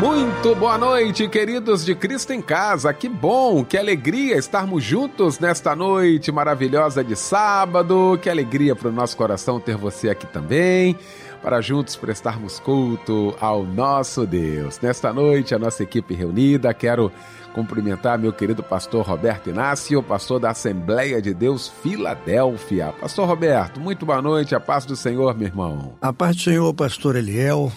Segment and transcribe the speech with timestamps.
[0.00, 2.90] Muito boa noite, queridos de Cristo em Casa.
[2.90, 8.18] Que bom, que alegria estarmos juntos nesta noite maravilhosa de sábado.
[8.22, 10.96] Que alegria para o nosso coração ter você aqui também,
[11.42, 14.80] para juntos prestarmos culto ao nosso Deus.
[14.80, 17.12] Nesta noite, a nossa equipe reunida, quero
[17.52, 22.94] cumprimentar meu querido pastor Roberto Inácio, pastor da Assembleia de Deus Filadélfia.
[22.98, 25.92] Pastor Roberto, muito boa noite, a paz do Senhor, meu irmão.
[26.00, 27.70] A paz do Senhor, pastor Eliel,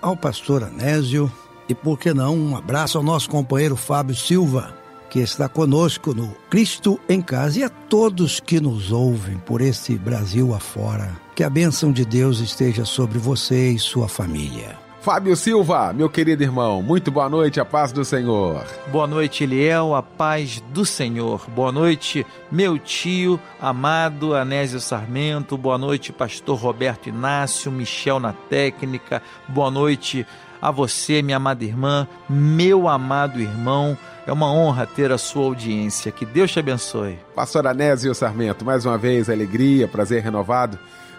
[0.00, 1.28] ao pastor Anésio
[1.68, 4.74] e por que não, um abraço ao nosso companheiro Fábio Silva,
[5.10, 9.96] que está conosco no Cristo em Casa e a todos que nos ouvem por esse
[9.96, 11.16] Brasil afora.
[11.34, 14.86] Que a bênção de Deus esteja sobre você e sua família.
[15.06, 18.66] Fábio Silva, meu querido irmão, muito boa noite, a paz do Senhor.
[18.90, 21.48] Boa noite, Eliel, a paz do Senhor.
[21.50, 25.56] Boa noite, meu tio, amado Anésio Sarmento.
[25.56, 29.22] Boa noite, pastor Roberto Inácio, Michel na técnica.
[29.46, 30.26] Boa noite,
[30.60, 33.96] a você, minha amada irmã, meu amado irmão.
[34.26, 36.10] É uma honra ter a sua audiência.
[36.10, 37.18] Que Deus te abençoe.
[37.34, 40.78] Pastor Anésio Sarmento, mais uma vez, alegria, prazer renovado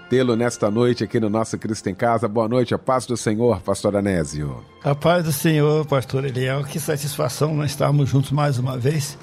[0.10, 2.28] tê-lo nesta noite aqui no nosso Cristo em Casa.
[2.28, 4.64] Boa noite, a paz do Senhor, pastor Anésio.
[4.84, 6.64] A paz do Senhor, pastor Eliel.
[6.64, 9.18] Que satisfação nós estarmos juntos mais uma vez.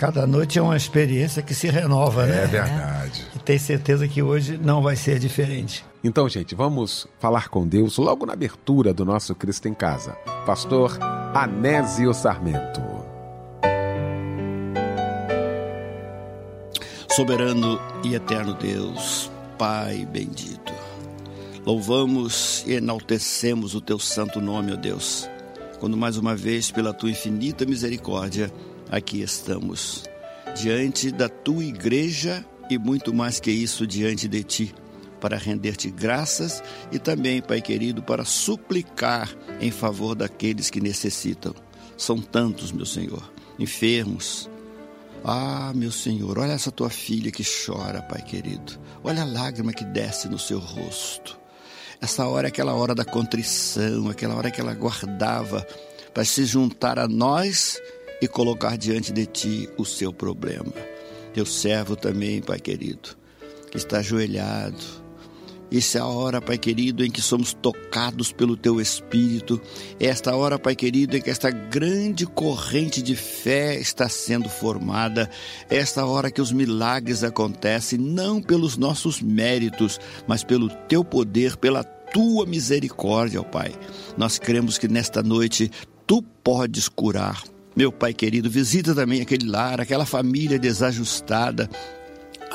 [0.00, 2.44] Cada noite é uma experiência que se renova, é né?
[2.44, 3.26] É verdade.
[3.36, 5.84] E tem certeza que hoje não vai ser diferente.
[6.02, 10.12] Então, gente, vamos falar com Deus logo na abertura do nosso Cristo em Casa.
[10.46, 10.96] Pastor
[11.34, 12.80] Anésio Sarmento.
[17.10, 20.72] Soberano e eterno Deus, Pai bendito,
[21.66, 25.28] louvamos e enaltecemos o teu santo nome, ó Deus,
[25.78, 28.50] quando mais uma vez, pela tua infinita misericórdia,
[28.90, 30.04] aqui estamos,
[30.56, 34.74] diante da tua igreja e muito mais que isso, diante de ti
[35.20, 39.30] para render-te graças e também, Pai querido, para suplicar
[39.60, 41.54] em favor daqueles que necessitam.
[41.96, 44.48] São tantos, meu Senhor, enfermos.
[45.22, 48.80] Ah, meu Senhor, olha essa tua filha que chora, Pai querido.
[49.04, 51.38] Olha a lágrima que desce no seu rosto.
[52.00, 55.66] Essa hora é aquela hora da contrição, aquela hora que ela guardava
[56.14, 57.78] para se juntar a nós
[58.20, 60.72] e colocar diante de ti o seu problema.
[61.32, 63.10] Teu servo também, Pai querido,
[63.70, 65.00] que está ajoelhado,
[65.72, 69.60] essa é a hora, Pai querido, em que somos tocados pelo Teu Espírito.
[70.00, 75.30] Esta hora, Pai querido, em que esta grande corrente de fé está sendo formada.
[75.68, 81.84] Esta hora que os milagres acontecem, não pelos nossos méritos, mas pelo Teu poder, pela
[81.84, 83.72] Tua misericórdia, ó Pai.
[84.16, 85.70] Nós cremos que nesta noite
[86.04, 87.44] Tu podes curar.
[87.76, 91.68] Meu Pai querido, visita também aquele lar, aquela família desajustada.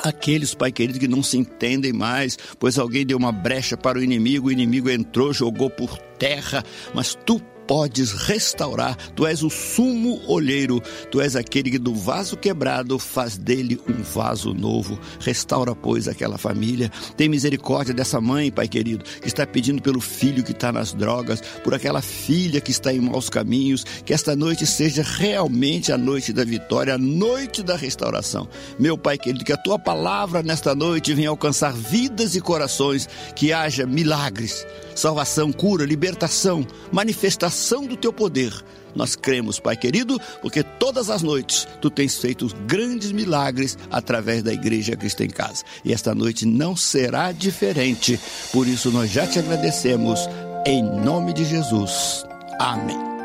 [0.04, 4.02] Aqueles, Pai querido, que não se entendem mais, pois alguém deu uma brecha para o
[4.02, 6.62] inimigo, o inimigo entrou, jogou por terra,
[6.94, 8.96] mas tu podes restaurar.
[9.14, 14.02] Tu és o sumo olheiro, tu és aquele que do vaso quebrado faz dele um
[14.02, 14.98] vaso novo.
[15.20, 16.90] Restaura, pois, aquela família.
[17.16, 21.40] Tem misericórdia dessa mãe, Pai querido, que está pedindo pelo filho que está nas drogas,
[21.64, 23.84] por aquela filha que está em maus caminhos.
[24.04, 28.48] Que esta noite seja realmente a noite da vitória, a noite da restauração.
[28.78, 33.52] Meu Pai querido, que a tua palavra nesta noite venha alcançar vidas e corações, que
[33.52, 37.55] haja milagres, salvação, cura, libertação, manifestação
[37.86, 38.52] do teu poder.
[38.94, 44.52] Nós cremos, Pai querido, porque todas as noites tu tens feito grandes milagres através da
[44.52, 45.62] Igreja Cristo em Casa.
[45.84, 48.18] E esta noite não será diferente.
[48.52, 50.20] Por isso nós já te agradecemos
[50.66, 52.24] em nome de Jesus.
[52.58, 53.15] Amém.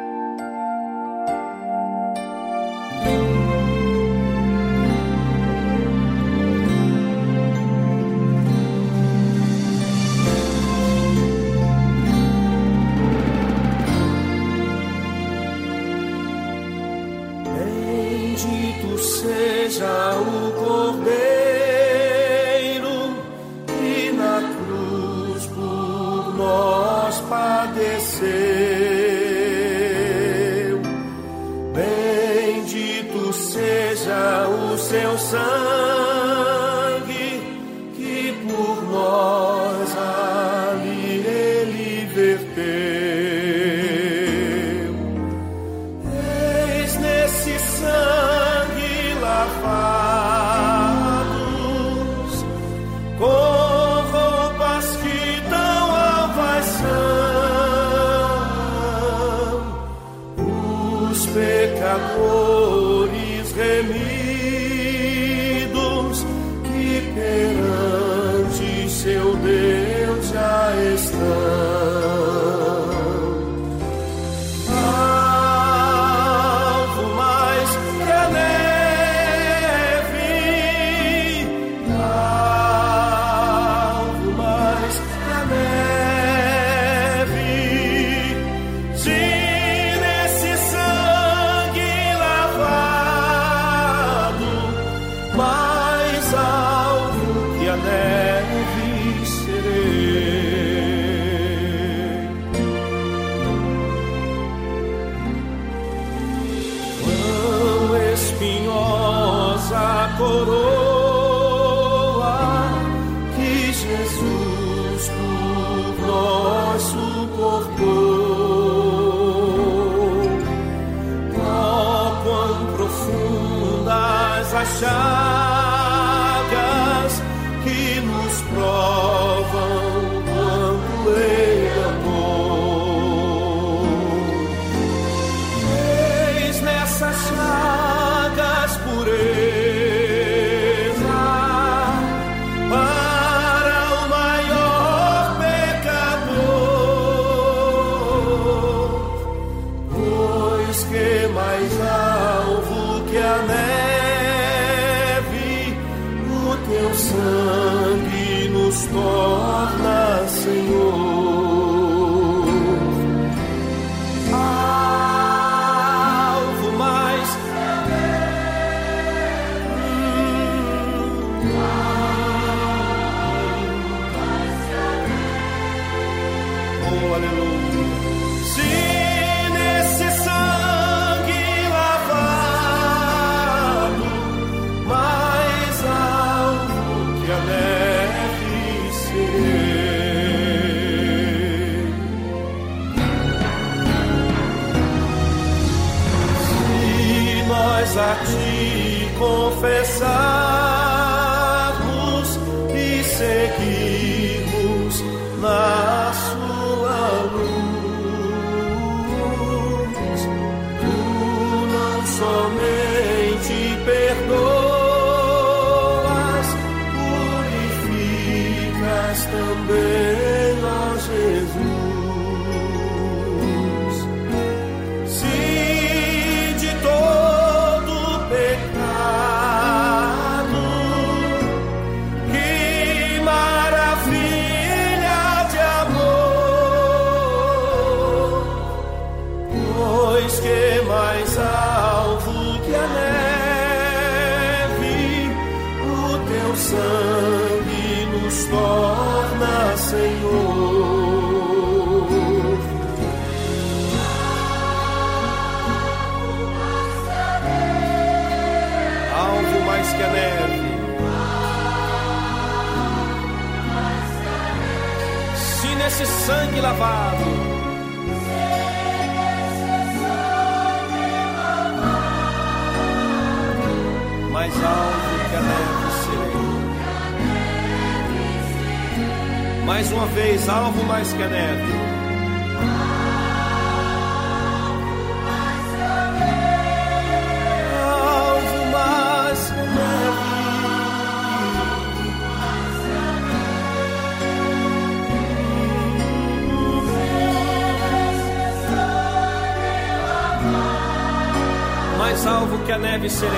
[302.65, 303.31] Que a neve serei.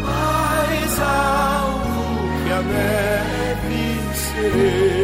[0.05, 2.03] mais alto
[2.43, 3.81] que a neve
[4.15, 4.96] serei.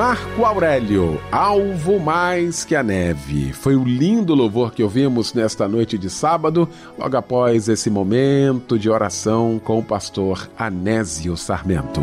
[0.00, 3.52] Marco Aurélio, alvo mais que a neve.
[3.52, 6.66] Foi o lindo louvor que ouvimos nesta noite de sábado,
[6.98, 12.00] logo após esse momento de oração com o pastor Anésio Sarmento.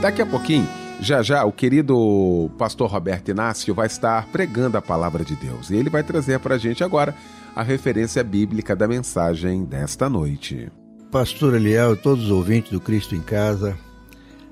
[0.00, 0.66] Daqui a pouquinho,
[1.00, 5.70] já já, o querido pastor Roberto Inácio vai estar pregando a palavra de Deus.
[5.70, 7.14] E ele vai trazer para a gente agora
[7.54, 10.70] a referência bíblica da mensagem desta noite.
[11.10, 13.76] Pastor Eliel e todos os ouvintes do Cristo em Casa,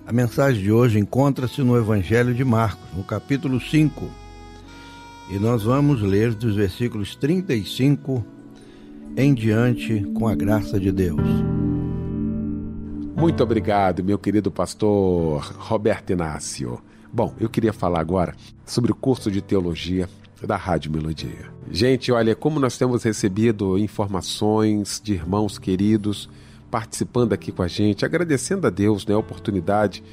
[0.07, 4.09] a mensagem de hoje encontra-se no Evangelho de Marcos, no capítulo 5.
[5.31, 8.25] E nós vamos ler dos versículos 35
[9.17, 11.64] em diante com a graça de Deus.
[13.25, 16.79] Muito obrigado, meu querido pastor Roberto Inácio.
[17.11, 20.11] Bom, eu queria falar agora sobre o curso de teologia
[20.47, 21.51] da Rádio Melodia.
[21.71, 26.29] Gente, olha, como nós temos recebido informações de irmãos queridos
[26.71, 30.05] participando aqui com a gente, agradecendo a Deus né, a oportunidade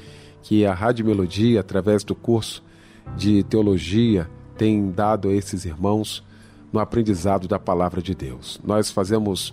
[0.42, 2.64] que a Rádio Melodia, através do curso
[3.14, 4.26] de teologia,
[4.56, 6.24] tem dado a esses irmãos
[6.72, 8.58] no aprendizado da palavra de Deus.
[8.64, 9.52] Nós fazemos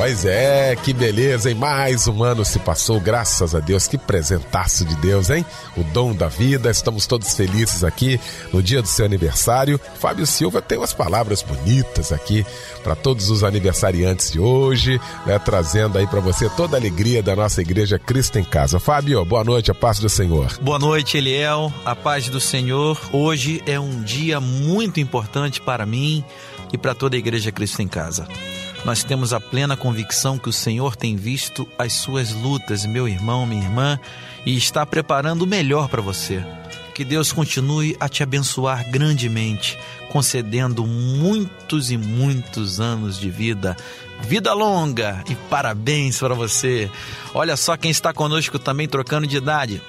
[0.00, 1.54] Pois é, que beleza, hein?
[1.54, 3.86] Mais um ano se passou, graças a Deus.
[3.86, 5.44] Que presentaço de Deus, hein?
[5.76, 6.70] O dom da vida.
[6.70, 8.18] Estamos todos felizes aqui
[8.50, 9.78] no dia do seu aniversário.
[10.00, 12.46] Fábio Silva tem umas palavras bonitas aqui
[12.82, 15.38] para todos os aniversariantes de hoje, né?
[15.38, 18.80] Trazendo aí para você toda a alegria da nossa igreja Cristo em Casa.
[18.80, 20.58] Fábio, boa noite, a paz do Senhor.
[20.62, 22.98] Boa noite, Eliel, a paz do Senhor.
[23.12, 26.24] Hoje é um dia muito importante para mim
[26.72, 28.26] e para toda a igreja Cristo em Casa.
[28.84, 33.46] Nós temos a plena convicção que o Senhor tem visto as suas lutas, meu irmão,
[33.46, 34.00] minha irmã,
[34.44, 36.44] e está preparando o melhor para você.
[36.94, 39.78] Que Deus continue a te abençoar grandemente,
[40.10, 43.76] concedendo muitos e muitos anos de vida.
[44.22, 46.90] Vida longa e parabéns para você.
[47.34, 49.80] Olha só quem está conosco também trocando de idade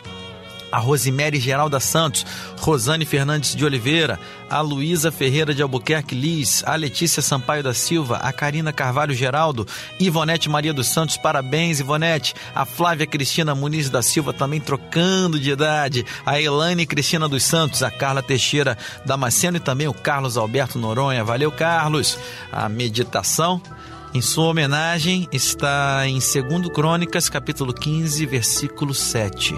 [0.72, 2.26] a Rosemary Geralda Santos,
[2.60, 8.18] Rosane Fernandes de Oliveira, a Luísa Ferreira de Albuquerque Liz, a Letícia Sampaio da Silva,
[8.18, 9.68] a Karina Carvalho Geraldo,
[10.00, 15.52] Ivonete Maria dos Santos, parabéns Ivonete, a Flávia Cristina Muniz da Silva também trocando de
[15.52, 20.78] idade, a Elaine Cristina dos Santos, a Carla Teixeira Damasceno e também o Carlos Alberto
[20.78, 22.18] Noronha, valeu Carlos,
[22.52, 23.62] a meditação
[24.14, 29.56] em sua homenagem está em 2 Crônicas, capítulo 15, versículo 7.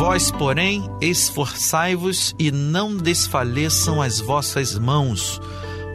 [0.00, 5.38] Vós, porém, esforçai-vos e não desfaleçam as vossas mãos,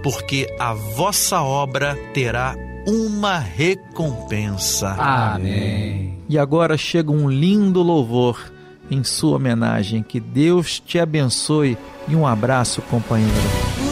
[0.04, 2.56] porque a vossa obra terá
[2.88, 4.90] uma recompensa.
[4.90, 6.20] Amém.
[6.30, 8.54] E agora chega um lindo louvor
[8.92, 10.04] em sua homenagem.
[10.04, 11.76] Que Deus te abençoe
[12.08, 13.85] e um abraço, companheiro.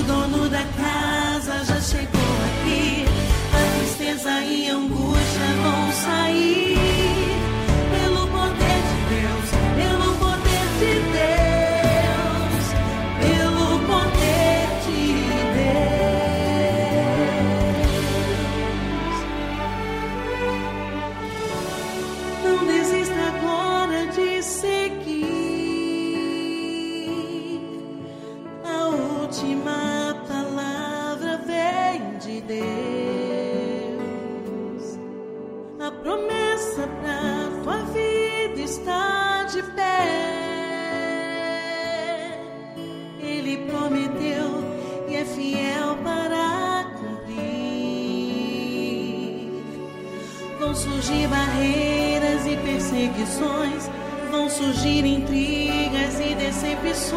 [56.84, 57.16] opções,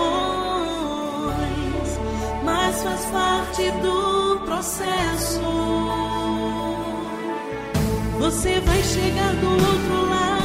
[2.45, 5.41] mas faz parte do processo.
[8.19, 10.36] Você vai chegar do outro lado.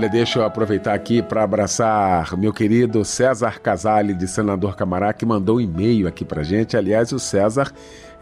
[0.00, 5.26] Olha, deixa eu aproveitar aqui para abraçar meu querido César Casale, de Senador Camará, que
[5.26, 6.74] mandou um e-mail aqui para gente.
[6.74, 7.70] Aliás, o César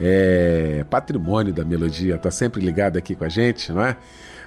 [0.01, 3.97] é patrimônio da melodia, tá sempre ligado aqui com a gente, não é?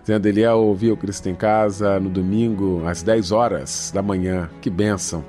[0.01, 4.49] Dizendo, ele ia ouvir o Cristo em Casa no domingo, às 10 horas da manhã.
[4.59, 5.23] Que bênção!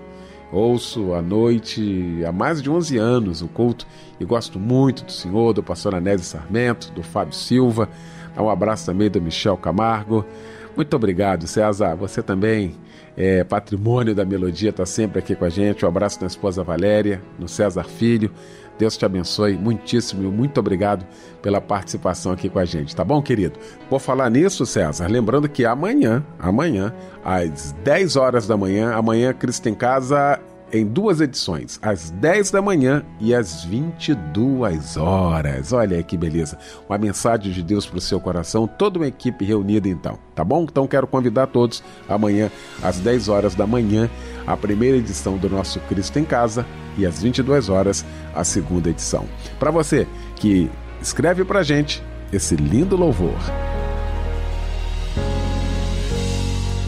[0.50, 3.86] Ouço à noite há mais de 11 anos o culto
[4.18, 7.88] e gosto muito do senhor, do pastor Anésio Sarmento, do Fábio Silva.
[8.36, 10.26] Um abraço também do Michel Camargo.
[10.74, 11.94] Muito obrigado, César.
[11.96, 12.74] Você também
[13.16, 15.85] é patrimônio da melodia, está sempre aqui com a gente.
[15.85, 18.30] Um abraço na esposa Valéria, no César Filho.
[18.78, 21.06] Deus te abençoe muitíssimo e muito obrigado
[21.42, 23.58] pela participação aqui com a gente, tá bom, querido?
[23.88, 29.68] Por falar nisso, César, lembrando que amanhã, amanhã, às 10 horas da manhã, amanhã Cristo
[29.68, 30.40] em Casa
[30.72, 35.72] em duas edições, às 10 da manhã e às 22 horas.
[35.72, 36.56] Olha aí que beleza.
[36.88, 40.62] Uma mensagem de Deus para o seu coração, toda uma equipe reunida então, tá bom?
[40.62, 42.50] Então quero convidar todos amanhã
[42.82, 44.08] às 10 horas da manhã,
[44.46, 46.64] a primeira edição do nosso Cristo em Casa
[46.96, 48.04] e às 22 horas
[48.35, 49.26] a segunda edição.
[49.58, 50.06] Para você
[50.37, 50.70] que
[51.02, 53.37] escreve pra gente esse lindo louvor.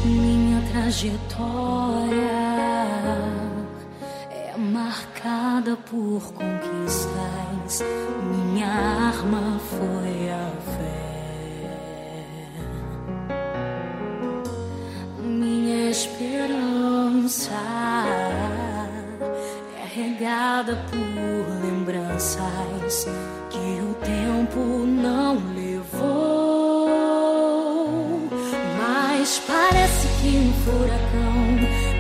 [0.07, 2.44] Minha trajetória
[4.95, 7.83] marcada por conquistas.
[8.31, 11.05] Minha arma foi a fé.
[15.19, 17.51] Minha esperança
[19.77, 23.09] é regada por lembranças
[23.51, 26.89] que o tempo não levou.
[28.79, 31.35] Mas parece que um furacão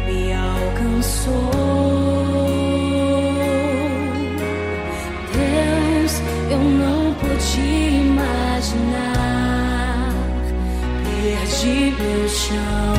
[0.06, 1.73] me alcançou.
[7.54, 9.44] Pude imaginar.
[11.04, 12.94] Perdi meu chão.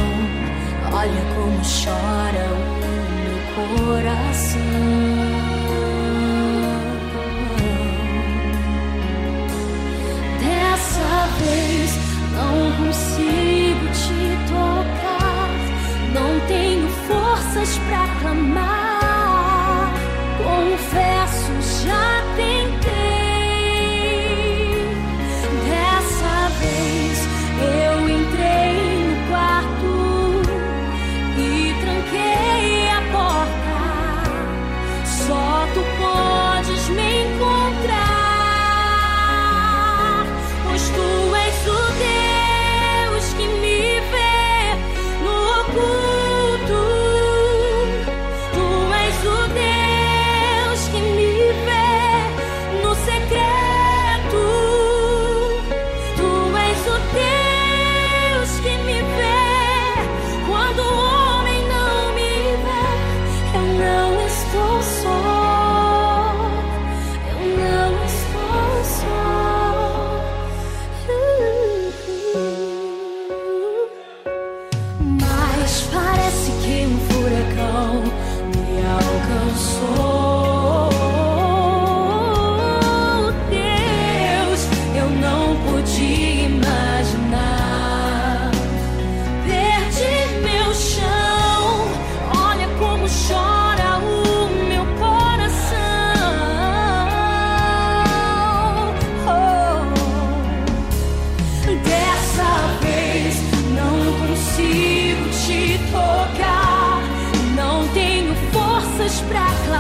[0.94, 5.15] Olha como chora o meu coração.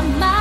[0.03, 0.34] my.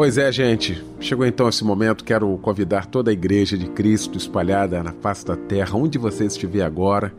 [0.00, 0.82] Pois é, gente.
[0.98, 2.04] Chegou então esse momento.
[2.04, 6.62] Quero convidar toda a igreja de Cristo espalhada na face da terra, onde você estiver
[6.62, 7.12] agora,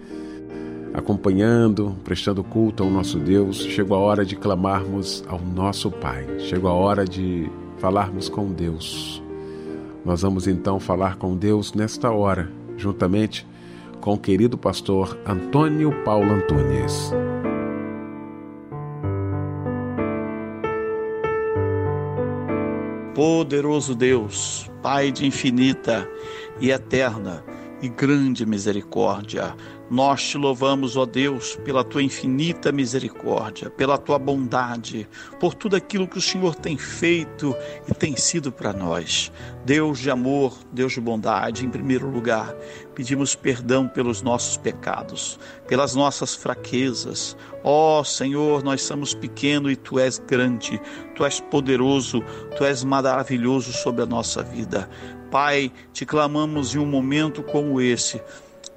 [0.91, 3.63] acompanhando, prestando culto ao nosso Deus.
[3.65, 6.25] Chegou a hora de clamarmos ao nosso Pai.
[6.39, 9.21] Chegou a hora de falarmos com Deus.
[10.03, 13.45] Nós vamos então falar com Deus nesta hora, juntamente
[13.99, 17.13] com o querido pastor Antônio Paulo Antunes.
[23.23, 26.09] Poderoso Deus, Pai de infinita
[26.59, 27.45] e eterna
[27.79, 29.55] e grande misericórdia,
[29.91, 35.05] nós te louvamos, ó Deus, pela tua infinita misericórdia, pela tua bondade,
[35.37, 37.53] por tudo aquilo que o Senhor tem feito
[37.85, 39.29] e tem sido para nós.
[39.65, 42.55] Deus de amor, Deus de bondade, em primeiro lugar,
[42.95, 47.35] pedimos perdão pelos nossos pecados, pelas nossas fraquezas.
[47.61, 50.79] Ó Senhor, nós somos pequenos e tu és grande,
[51.15, 52.23] tu és poderoso,
[52.55, 54.89] tu és maravilhoso sobre a nossa vida.
[55.29, 58.21] Pai, te clamamos em um momento como esse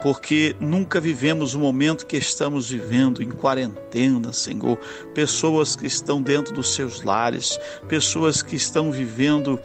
[0.04, 4.78] porque nunca vivemos o momento que estamos vivendo em quarentena, Senhor.
[5.14, 9.58] Pessoas que estão dentro dos seus lares, pessoas que estão vivendo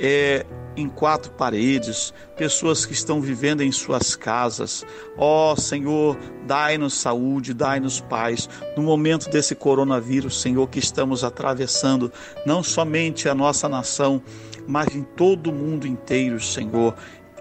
[0.00, 0.46] é,
[0.78, 4.82] em quatro paredes, pessoas que estão vivendo em suas casas.
[5.18, 12.10] Ó oh, Senhor, dai-nos saúde, dai-nos paz no momento desse coronavírus, Senhor, que estamos atravessando,
[12.46, 14.22] não somente a nossa nação,
[14.66, 16.94] mas em todo o mundo inteiro, Senhor.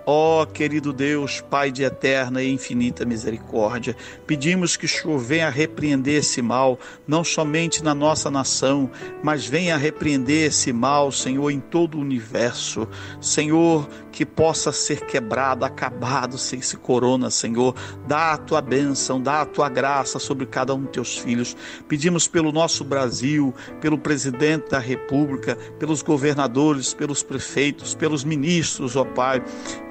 [0.06, 5.50] Ó oh, querido Deus, Pai de eterna e infinita misericórdia, pedimos que o Senhor venha
[5.50, 8.90] repreender esse mal, não somente na nossa nação,
[9.24, 12.88] mas venha repreender esse mal, Senhor, em todo o universo.
[13.20, 17.76] Senhor, que possa ser quebrado, acabado sem esse corona, Senhor.
[18.08, 21.56] Dá a tua bênção, dá a tua graça sobre cada um dos teus filhos.
[21.88, 29.06] Pedimos pelo nosso Brasil, pelo presidente da República, pelos governadores, pelos prefeitos, pelos ministros, ó
[29.06, 29.42] Pai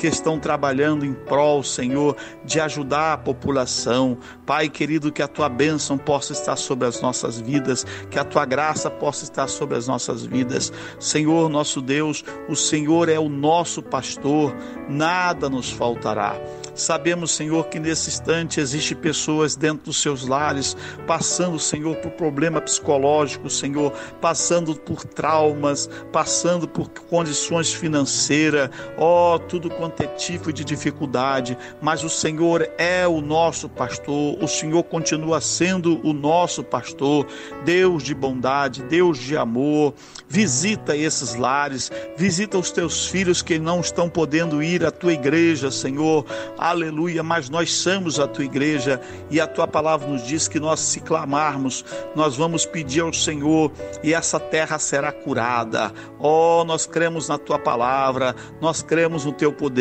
[0.01, 4.17] que estão trabalhando em prol, Senhor, de ajudar a população.
[4.47, 8.47] Pai querido, que a tua bênção possa estar sobre as nossas vidas, que a tua
[8.47, 10.73] graça possa estar sobre as nossas vidas.
[10.99, 14.57] Senhor, nosso Deus, o Senhor é o nosso pastor,
[14.89, 16.35] nada nos faltará.
[16.75, 20.75] Sabemos, Senhor, que nesse instante existe pessoas dentro dos seus lares
[21.07, 29.39] passando, Senhor, por problema psicológico, Senhor, passando por traumas, passando por condições financeiras, ó, oh,
[29.39, 34.83] tudo quanto é tipo de dificuldade, mas o Senhor é o nosso pastor, o Senhor
[34.85, 37.27] continua sendo o nosso pastor,
[37.65, 39.95] Deus de bondade, Deus de amor.
[40.29, 45.71] Visita esses lares, visita os teus filhos que não estão podendo ir à tua igreja,
[45.71, 46.25] Senhor
[46.59, 49.01] aleluia, mas nós somos a tua igreja
[49.31, 53.73] e a tua palavra nos diz que nós, se clamarmos, nós vamos pedir ao Senhor
[54.03, 55.93] e essa terra será curada.
[56.19, 59.80] Oh, nós cremos na tua palavra, nós cremos no teu poder,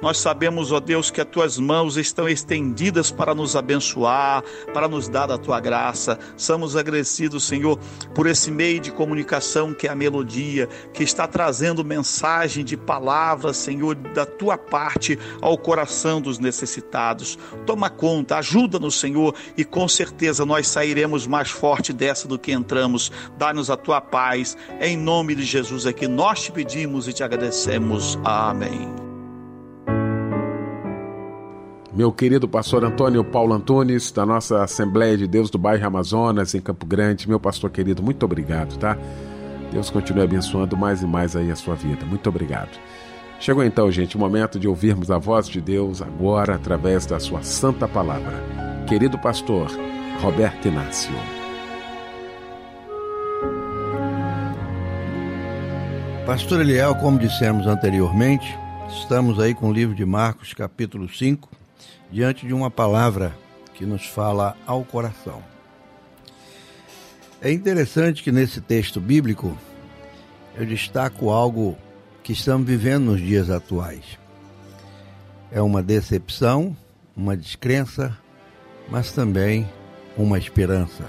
[0.00, 5.08] nós sabemos, ó Deus, que as tuas mãos estão estendidas para nos abençoar, para nos
[5.08, 6.18] dar a tua graça.
[6.36, 7.78] Somos agradecidos, Senhor,
[8.14, 13.56] por esse meio de comunicação que é a melodia, que está trazendo mensagem de palavras,
[13.56, 17.38] Senhor, da tua parte ao coração dos necessitados.
[17.64, 23.10] Toma conta, ajuda-nos, Senhor, e com certeza nós sairemos mais forte dessa do que entramos.
[23.38, 24.56] Dá-nos a tua paz.
[24.80, 28.18] Em nome de Jesus é que nós te pedimos e te agradecemos.
[28.24, 29.15] Amém.
[31.96, 36.60] Meu querido pastor Antônio Paulo Antunes, da nossa Assembleia de Deus do bairro Amazonas, em
[36.60, 38.98] Campo Grande, meu pastor querido, muito obrigado, tá?
[39.72, 42.04] Deus continue abençoando mais e mais aí a sua vida.
[42.04, 42.78] Muito obrigado.
[43.40, 47.42] Chegou então, gente, o momento de ouvirmos a voz de Deus agora através da sua
[47.42, 48.44] santa palavra.
[48.86, 49.70] Querido pastor
[50.20, 51.14] Roberto Inácio.
[56.26, 58.54] Pastor Eliel, como dissemos anteriormente,
[59.00, 61.48] estamos aí com o livro de Marcos, capítulo 5,
[62.10, 63.36] diante de uma palavra
[63.74, 65.42] que nos fala ao coração.
[67.40, 69.56] É interessante que nesse texto bíblico
[70.56, 71.76] eu destaco algo
[72.22, 74.18] que estamos vivendo nos dias atuais.
[75.52, 76.76] É uma decepção,
[77.14, 78.16] uma descrença,
[78.88, 79.68] mas também
[80.16, 81.04] uma esperança.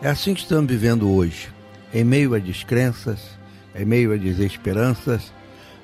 [0.00, 1.48] É assim que estamos vivendo hoje,
[1.92, 3.20] em meio a descrenças,
[3.74, 5.32] em meio a desesperanças,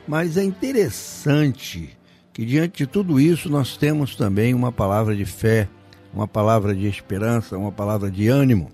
[0.06, 1.97] mas é interessante
[2.38, 5.68] que diante de tudo isso nós temos também uma palavra de fé,
[6.14, 8.70] uma palavra de esperança, uma palavra de ânimo.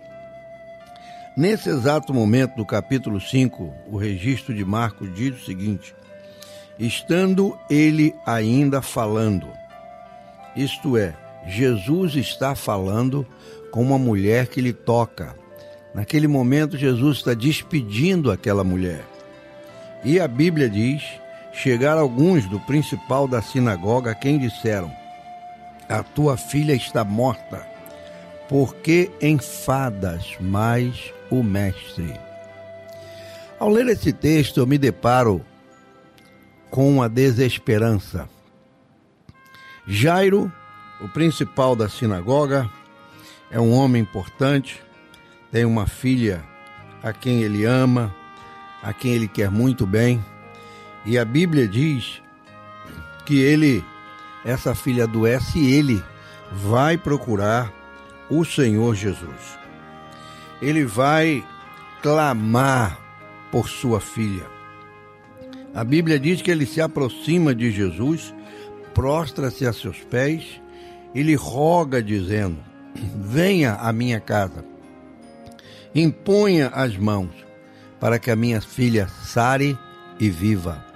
[1.34, 5.94] Nesse exato momento do capítulo 5, o registro de Marcos diz o seguinte:
[6.78, 9.48] Estando ele ainda falando,
[10.54, 11.14] isto é,
[11.46, 13.26] Jesus está falando
[13.70, 15.34] com uma mulher que lhe toca.
[15.94, 19.06] Naquele momento, Jesus está despedindo aquela mulher.
[20.04, 21.02] E a Bíblia diz:
[21.54, 24.92] chegaram alguns do principal da sinagoga a quem disseram:
[25.88, 27.66] A tua filha está morta,
[28.48, 32.18] porque enfadas mais o mestre.
[33.58, 35.40] Ao ler esse texto, eu me deparo
[36.70, 38.28] com uma desesperança.
[39.86, 40.52] Jairo,
[41.00, 42.68] o principal da sinagoga,
[43.50, 44.82] é um homem importante,
[45.52, 46.42] tem uma filha
[47.02, 48.12] a quem ele ama,
[48.82, 50.22] a quem ele quer muito bem,
[51.04, 52.22] e a Bíblia diz
[53.26, 53.84] que ele,
[54.44, 56.02] essa filha adoece e ele
[56.52, 57.72] vai procurar
[58.30, 59.58] o Senhor Jesus.
[60.62, 61.44] Ele vai
[62.02, 62.98] clamar
[63.50, 64.46] por sua filha.
[65.74, 68.32] A Bíblia diz que ele se aproxima de Jesus,
[68.94, 70.60] prostra-se a seus pés
[71.14, 72.58] e lhe roga, dizendo:
[73.16, 74.64] Venha à minha casa,
[75.94, 77.30] imponha as mãos,
[78.00, 79.76] para que a minha filha sare
[80.18, 80.93] e viva.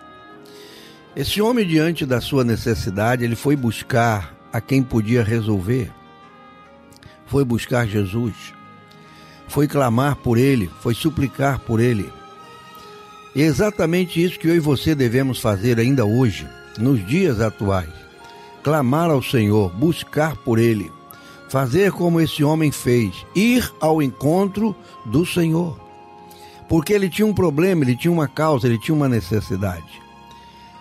[1.18, 5.90] Esse homem, diante da sua necessidade, ele foi buscar a quem podia resolver.
[7.26, 8.54] Foi buscar Jesus.
[9.48, 12.08] Foi clamar por ele, foi suplicar por ele.
[13.34, 16.46] E é exatamente isso que eu e você devemos fazer ainda hoje,
[16.78, 17.90] nos dias atuais.
[18.62, 20.88] Clamar ao Senhor, buscar por ele,
[21.48, 24.72] fazer como esse homem fez, ir ao encontro
[25.04, 25.80] do Senhor.
[26.68, 30.07] Porque ele tinha um problema, ele tinha uma causa, ele tinha uma necessidade.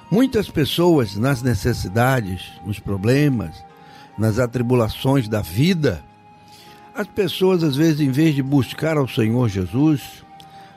[0.09, 3.63] Muitas pessoas nas necessidades, nos problemas,
[4.17, 6.01] nas atribulações da vida,
[6.95, 10.23] as pessoas às vezes em vez de buscar ao Senhor Jesus,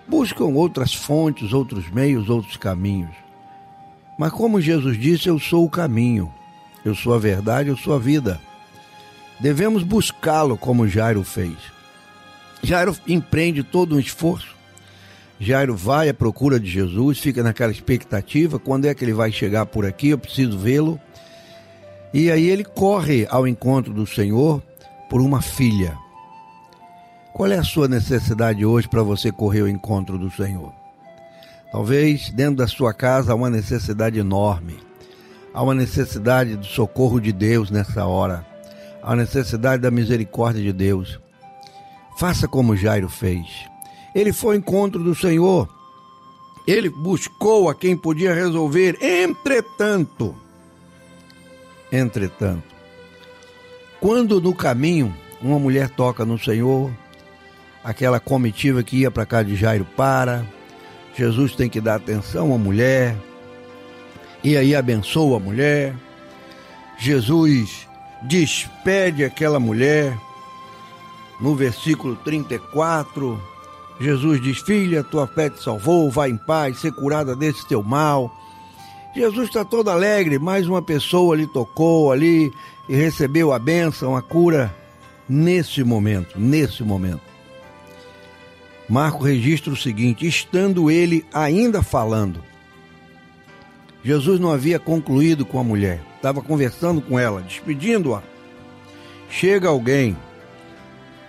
[0.07, 3.15] buscam outras fontes, outros meios, outros caminhos.
[4.19, 6.31] Mas como Jesus disse, eu sou o caminho,
[6.85, 8.41] eu sou a verdade, eu sou a vida.
[9.39, 11.57] Devemos buscá-lo como Jairo fez.
[12.63, 14.60] Jairo empreende todo um esforço.
[15.41, 19.67] Jairo vai à procura de Jesus, fica naquela expectativa: quando é que ele vai chegar
[19.67, 20.11] por aqui?
[20.11, 21.01] Eu preciso vê-lo.
[22.13, 24.63] E aí ele corre ao encontro do Senhor
[25.09, 25.97] por uma filha.
[27.33, 30.73] Qual é a sua necessidade hoje para você correr ao encontro do Senhor?
[31.73, 34.79] Talvez dentro da sua casa há uma necessidade enorme.
[35.55, 38.51] Há uma necessidade do socorro de Deus nessa hora
[39.03, 41.19] a necessidade da misericórdia de Deus.
[42.19, 43.47] Faça como Jairo fez.
[44.15, 45.69] Ele foi ao encontro do Senhor.
[46.67, 48.99] Ele buscou a quem podia resolver.
[49.03, 50.35] Entretanto,
[51.91, 52.63] entretanto,
[54.01, 56.91] quando no caminho uma mulher toca no Senhor,
[57.83, 60.47] aquela comitiva que ia para cá de Jairo para,
[61.17, 63.17] Jesus tem que dar atenção à mulher,
[64.43, 65.95] e aí abençoa a mulher.
[66.99, 67.87] Jesus
[68.23, 70.17] despede aquela mulher.
[71.41, 73.41] No versículo 34,
[74.01, 78.35] Jesus diz: Filha, tua fé te salvou, vai em paz, ser curada desse teu mal.
[79.15, 82.51] Jesus está todo alegre, mais uma pessoa lhe tocou ali
[82.89, 84.75] e recebeu a bênção, a cura
[85.29, 87.23] nesse momento, nesse momento.
[88.89, 92.43] Marco registra o seguinte: estando ele ainda falando,
[94.03, 98.23] Jesus não havia concluído com a mulher estava conversando com ela, despedindo-a.
[99.31, 100.17] Chega alguém,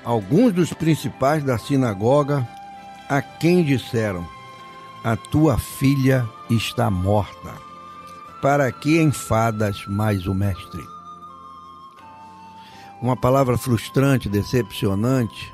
[0.04, 2.46] alguns dos principais da sinagoga,
[3.12, 4.26] a quem disseram:
[5.04, 7.52] A tua filha está morta.
[8.41, 10.82] Para que enfadas mais o mestre?
[13.02, 15.54] Uma palavra frustrante, decepcionante.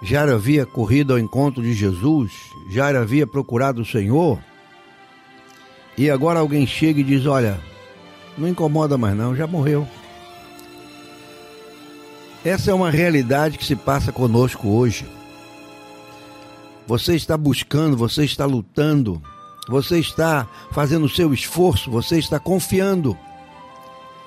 [0.00, 2.32] Já havia corrido ao encontro de Jesus,
[2.66, 4.40] já havia procurado o Senhor,
[5.98, 7.60] e agora alguém chega e diz: Olha,
[8.38, 9.86] não incomoda mais não, já morreu.
[12.42, 15.06] Essa é uma realidade que se passa conosco hoje.
[16.92, 19.18] Você está buscando, você está lutando,
[19.66, 23.16] você está fazendo o seu esforço, você está confiando.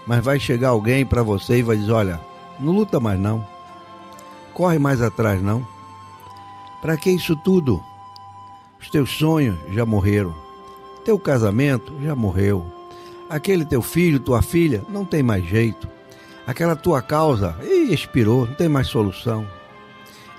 [0.08, 2.20] Mas vai chegar alguém para você e vai dizer: olha,
[2.60, 3.46] não luta mais não,
[4.52, 5.64] corre mais atrás não.
[6.82, 7.84] Para que isso tudo?
[8.82, 10.34] Os teus sonhos já morreram,
[11.06, 12.66] teu casamento já morreu,
[13.30, 15.88] Aquele teu filho, tua filha, não tem mais jeito.
[16.48, 17.56] Aquela tua causa,
[17.92, 19.46] expirou, não tem mais solução.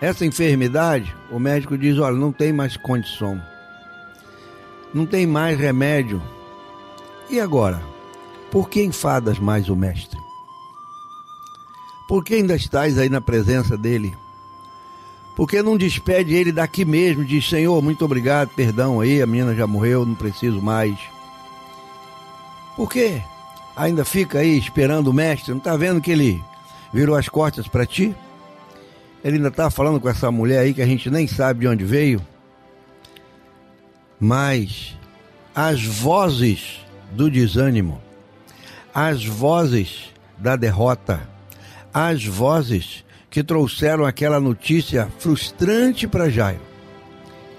[0.01, 3.41] Essa enfermidade, o médico diz: olha, não tem mais condição.
[4.93, 6.23] Não tem mais remédio.
[7.31, 7.83] E agora?
[8.51, 10.19] Por que enfadas mais o mestre?
[12.09, 14.17] Por que ainda estás aí na presença dele?
[15.35, 17.25] Por que não despede ele daqui mesmo?
[17.25, 20.99] Diz: Senhor, muito obrigado, perdão aí, a menina já morreu, não preciso mais.
[22.77, 23.23] Por quê?
[23.75, 25.51] Ainda fica aí esperando o mestre?
[25.51, 26.43] Não está vendo que ele
[26.93, 28.15] virou as costas para ti?
[29.25, 31.85] Ele ainda está falando com essa mulher aí que a gente nem sabe de onde
[31.85, 32.25] veio.
[34.21, 34.97] Mas
[35.55, 36.81] as vozes
[37.13, 38.01] do desânimo,
[38.95, 41.29] as vozes da derrota,
[41.93, 46.61] as vozes que trouxeram aquela notícia frustrante para Jairo,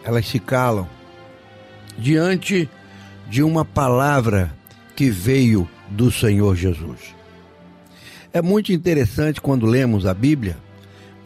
[0.04, 0.88] elas se calam
[1.98, 2.70] diante
[3.30, 4.56] de uma palavra
[4.96, 7.16] que veio do Senhor Jesus.
[8.32, 10.58] É muito interessante quando lemos a Bíblia,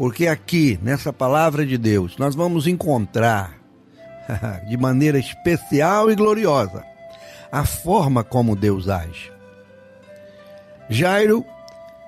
[0.01, 3.53] porque aqui, nessa palavra de Deus, nós vamos encontrar
[4.67, 6.83] de maneira especial e gloriosa
[7.51, 9.31] a forma como Deus age.
[10.89, 11.45] Jairo,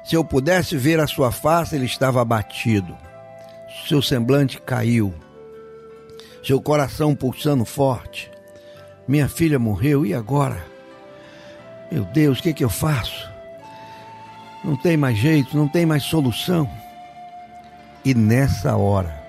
[0.03, 2.97] se eu pudesse ver a sua face, ele estava abatido.
[3.87, 5.13] Seu semblante caiu.
[6.43, 8.31] Seu coração pulsando forte.
[9.07, 10.65] Minha filha morreu, e agora?
[11.91, 13.29] Meu Deus, o que, que eu faço?
[14.63, 16.67] Não tem mais jeito, não tem mais solução.
[18.05, 19.23] E nessa hora,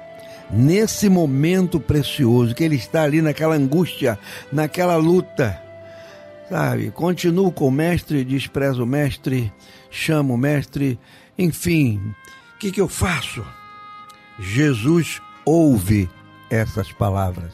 [0.51, 4.18] nesse momento precioso, que ele está ali naquela angústia,
[4.53, 5.61] naquela luta,
[6.49, 6.91] sabe?
[6.91, 9.53] Continuo com o mestre, desprezo o mestre,
[9.91, 10.99] chamo o mestre,
[11.39, 12.14] enfim,
[12.55, 13.45] o que, que eu faço?
[14.39, 16.09] Jesus ouve
[16.51, 17.53] essas palavras.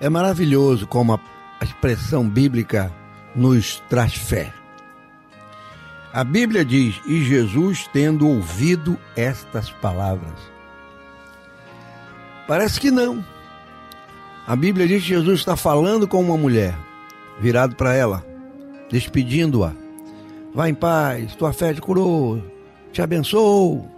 [0.00, 2.92] É maravilhoso como a expressão bíblica
[3.34, 4.52] nos traz fé.
[6.18, 10.34] A Bíblia diz: E Jesus, tendo ouvido estas palavras.
[12.48, 13.24] Parece que não.
[14.44, 16.76] A Bíblia diz que Jesus está falando com uma mulher,
[17.38, 18.26] virado para ela,
[18.90, 19.72] despedindo-a.
[20.52, 22.42] Vá em paz, tua fé te curou,
[22.92, 23.88] te abençoou.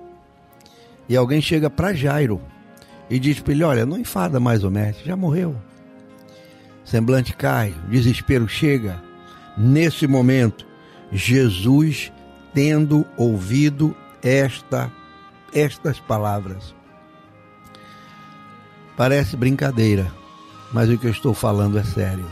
[1.08, 2.38] E alguém chega para Jairo
[3.08, 5.56] e diz para ele: Olha, não enfada mais o mestre, já morreu
[6.84, 9.00] semblante cai, desespero chega.
[9.56, 10.66] Nesse momento,
[11.12, 12.12] Jesus,
[12.54, 14.90] tendo ouvido esta,
[15.52, 16.74] estas palavras,
[18.96, 20.10] parece brincadeira,
[20.72, 22.26] mas o que eu estou falando é sério.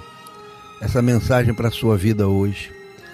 [0.81, 2.71] Essa mensagem para a sua vida hoje,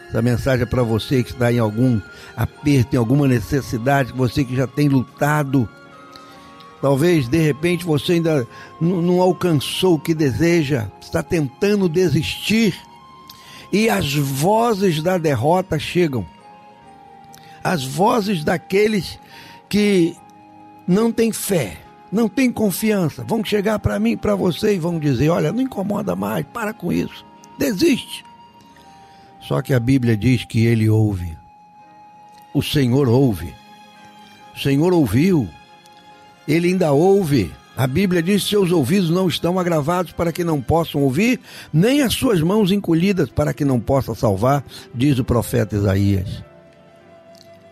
[0.09, 2.01] essa mensagem é para você que está em algum
[2.37, 5.69] aperto, em alguma necessidade, você que já tem lutado.
[6.81, 8.47] Talvez de repente você ainda
[8.81, 12.77] não alcançou o que deseja, está tentando desistir
[13.73, 16.27] e as vozes da derrota chegam.
[17.63, 19.19] As vozes daqueles
[19.69, 20.17] que
[20.87, 21.79] não têm fé,
[22.13, 26.15] não têm confiança, vão chegar para mim, para você e vão dizer: Olha, não incomoda
[26.15, 27.25] mais, para com isso,
[27.59, 28.25] desiste.
[29.41, 31.37] Só que a Bíblia diz que ele ouve.
[32.53, 33.55] O Senhor ouve.
[34.55, 35.49] O Senhor ouviu
[36.47, 37.53] ele ainda ouve.
[37.77, 41.41] A Bíblia diz: seus ouvidos não estão agravados para que não possam ouvir,
[41.73, 44.65] nem as suas mãos encolhidas para que não possa salvar,
[44.95, 46.43] diz o profeta Isaías.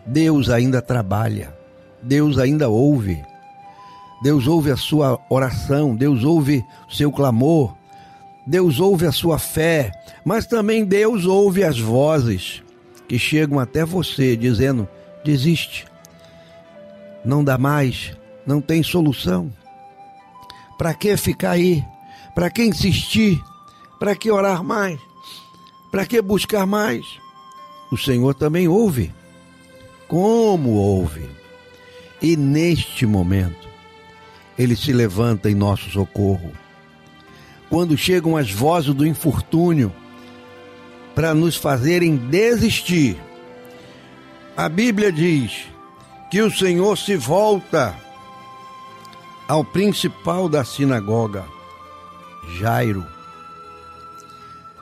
[0.05, 1.55] Deus ainda trabalha,
[2.03, 3.23] Deus ainda ouve.
[4.23, 7.75] Deus ouve a sua oração, Deus ouve o seu clamor,
[8.47, 9.91] Deus ouve a sua fé,
[10.25, 12.63] mas também Deus ouve as vozes
[13.09, 14.89] que chegam até você dizendo:
[15.25, 15.87] desiste,
[17.25, 19.53] não dá mais, não tem solução.
[20.83, 21.85] Para que ficar aí?
[22.35, 23.41] Para que insistir?
[24.01, 24.99] Para que orar mais?
[25.93, 27.07] Para que buscar mais?
[27.89, 29.14] O Senhor também ouve.
[30.09, 31.30] Como ouve?
[32.20, 33.68] E neste momento,
[34.59, 36.51] Ele se levanta em nosso socorro.
[37.70, 39.93] Quando chegam as vozes do infortúnio
[41.14, 43.16] para nos fazerem desistir,
[44.57, 45.64] a Bíblia diz
[46.28, 47.97] que o Senhor se volta
[49.49, 51.45] ao principal da sinagoga,
[52.59, 53.07] Jairo.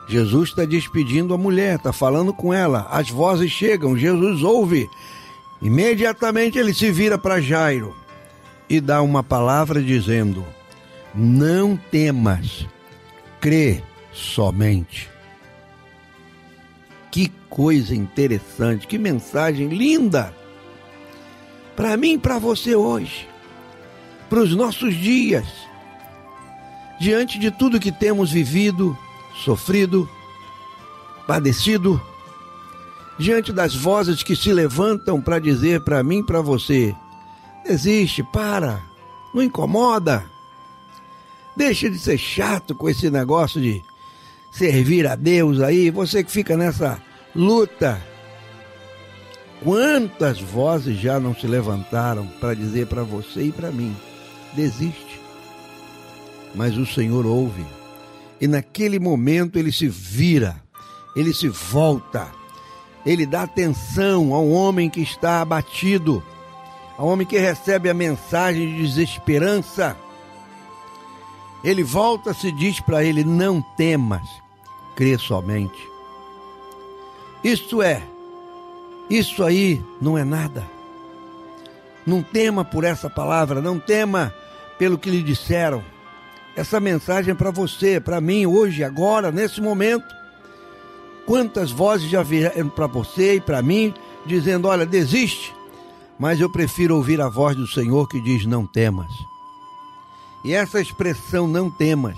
[0.07, 2.87] Jesus está despedindo a mulher, está falando com ela.
[2.91, 4.89] As vozes chegam, Jesus ouve.
[5.61, 7.95] Imediatamente ele se vira para Jairo
[8.69, 10.45] e dá uma palavra dizendo:
[11.13, 12.67] Não temas,
[13.39, 13.81] crê
[14.11, 15.09] somente.
[17.09, 20.33] Que coisa interessante, que mensagem linda
[21.75, 23.30] para mim e para você hoje
[24.31, 25.45] para os nossos dias.
[26.97, 28.97] Diante de tudo que temos vivido,
[29.43, 30.09] sofrido,
[31.27, 32.01] padecido,
[33.19, 36.95] diante das vozes que se levantam para dizer para mim para você:
[37.67, 38.81] desiste, para,
[39.33, 40.23] não incomoda,
[41.57, 43.83] deixa de ser chato com esse negócio de
[44.49, 47.01] servir a Deus aí, você que fica nessa
[47.35, 48.01] luta.
[49.61, 53.93] Quantas vozes já não se levantaram para dizer para você e para mim?
[54.53, 55.19] Desiste.
[56.53, 57.65] Mas o Senhor ouve.
[58.39, 60.61] E naquele momento ele se vira,
[61.15, 62.27] ele se volta,
[63.05, 66.23] ele dá atenção ao homem que está abatido,
[66.97, 69.95] ao homem que recebe a mensagem de desesperança.
[71.63, 74.27] Ele volta-se e diz para ele: Não temas,
[74.95, 75.87] crê somente.
[77.43, 78.01] Isto é,
[79.09, 80.63] isso aí não é nada.
[82.05, 84.33] Não tema por essa palavra, não tema
[84.81, 85.83] pelo que lhe disseram.
[86.55, 90.07] Essa mensagem é para você, para mim, hoje, agora, nesse momento.
[91.23, 93.93] Quantas vozes já vieram para você e para mim,
[94.25, 95.53] dizendo: olha, desiste.
[96.17, 99.11] Mas eu prefiro ouvir a voz do Senhor que diz: não temas.
[100.43, 102.17] E essa expressão, não temas,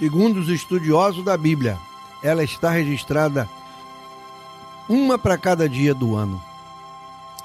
[0.00, 1.78] segundo os estudiosos da Bíblia,
[2.24, 3.48] ela está registrada
[4.88, 6.42] uma para cada dia do ano.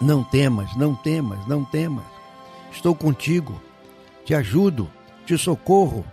[0.01, 2.12] Não temas, não temas, não temas.
[2.74, 3.61] Estou contigo,
[4.26, 4.89] te ajudo,
[5.26, 6.03] te socorro,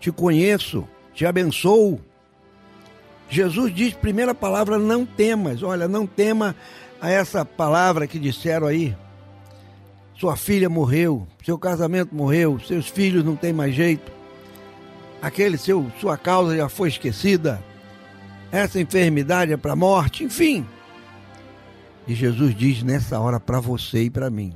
[0.00, 2.00] te conheço, te abençoo.
[3.30, 5.62] Jesus diz, primeira palavra, não temas.
[5.62, 6.54] Olha, não tema
[7.00, 8.94] a essa palavra que disseram aí.
[10.18, 14.12] Sua filha morreu, seu casamento morreu, seus filhos não têm mais jeito.
[15.22, 17.62] Aquele seu, sua causa já foi esquecida.
[18.50, 20.66] Essa enfermidade é para a morte, enfim.
[22.06, 24.52] E Jesus diz nessa hora para você e para mim.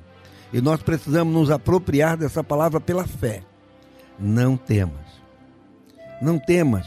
[0.57, 3.43] E nós precisamos nos apropriar dessa palavra pela fé.
[4.19, 5.05] Não temas.
[6.23, 6.87] Não temas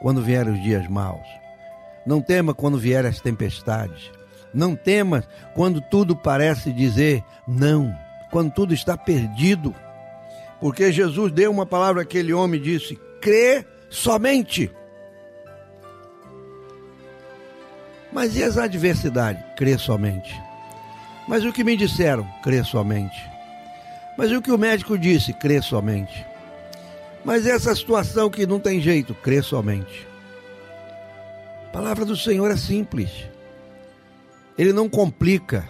[0.00, 1.26] quando vierem os dias maus.
[2.06, 4.12] Não temas quando vierem as tempestades.
[4.54, 7.92] Não temas quando tudo parece dizer não,
[8.30, 9.74] quando tudo está perdido.
[10.60, 14.70] Porque Jesus deu uma palavra àquele homem e disse: crê somente.
[18.12, 19.42] Mas e as adversidades?
[19.56, 20.47] Crê somente.
[21.28, 22.26] Mas o que me disseram?
[22.42, 23.22] Crê somente.
[24.16, 25.32] Mas o que o médico disse?
[25.34, 26.26] Crê somente.
[27.24, 30.08] Mas essa situação que não tem jeito, crê somente.
[31.66, 33.10] A palavra do Senhor é simples.
[34.56, 35.68] Ele não complica.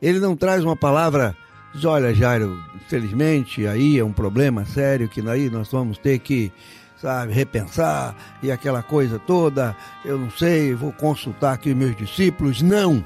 [0.00, 1.36] Ele não traz uma palavra,
[1.74, 6.50] diz, olha, Jairo, infelizmente aí é um problema sério que aí nós vamos ter que
[6.96, 9.76] sabe, repensar e aquela coisa toda.
[10.04, 12.62] Eu não sei, vou consultar aqui meus discípulos.
[12.62, 13.04] Não.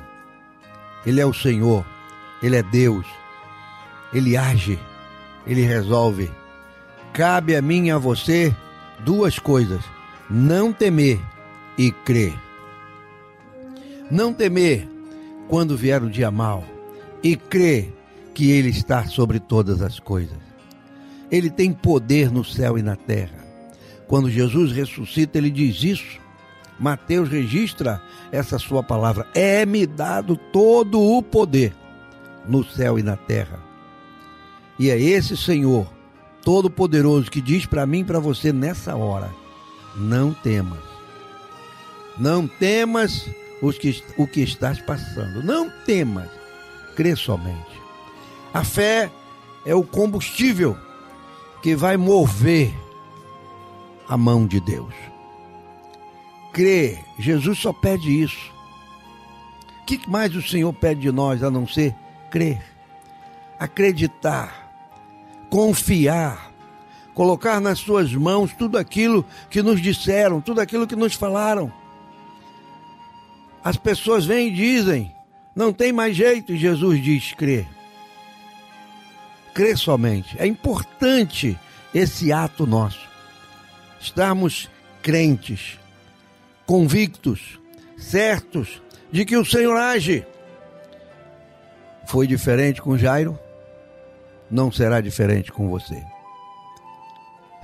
[1.06, 1.84] Ele é o Senhor,
[2.42, 3.06] ele é Deus.
[4.12, 4.78] Ele age,
[5.46, 6.30] ele resolve.
[7.12, 8.54] Cabe a mim e a você
[9.04, 9.82] duas coisas:
[10.30, 11.20] não temer
[11.76, 12.34] e crer.
[14.10, 14.88] Não temer
[15.48, 16.64] quando vier o dia mau
[17.22, 17.92] e crer
[18.34, 20.38] que ele está sobre todas as coisas.
[21.30, 23.44] Ele tem poder no céu e na terra.
[24.06, 26.20] Quando Jesus ressuscita, ele diz isso.
[26.78, 28.02] Mateus registra
[28.34, 31.74] essa sua palavra: É-me dado todo o poder
[32.46, 33.60] no céu e na terra.
[34.78, 35.86] E é esse Senhor
[36.42, 39.30] Todo-Poderoso que diz para mim e para você nessa hora:
[39.96, 40.82] Não temas.
[42.18, 43.28] Não temas
[43.62, 45.42] os que, o que estás passando.
[45.42, 46.28] Não temas.
[46.96, 47.80] Crê somente.
[48.52, 49.10] A fé
[49.64, 50.76] é o combustível
[51.62, 52.72] que vai mover
[54.08, 54.94] a mão de Deus.
[56.54, 58.50] Crê, Jesus só pede isso.
[59.82, 61.94] O que mais o Senhor pede de nós a não ser
[62.30, 62.62] crer,
[63.58, 64.72] acreditar,
[65.50, 66.50] confiar,
[67.12, 71.70] colocar nas suas mãos tudo aquilo que nos disseram, tudo aquilo que nos falaram.
[73.62, 75.14] As pessoas vêm e dizem,
[75.54, 77.66] não tem mais jeito, e Jesus diz: crê.
[79.52, 80.36] Crê somente.
[80.38, 81.58] É importante
[81.92, 83.12] esse ato nosso
[84.00, 84.68] estarmos
[85.02, 85.78] crentes,
[86.66, 87.60] convictos,
[87.96, 90.26] certos de que o Senhor age.
[92.06, 93.38] Foi diferente com Jairo?
[94.50, 96.02] Não será diferente com você.